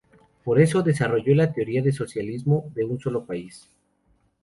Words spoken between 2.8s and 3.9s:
un solo país.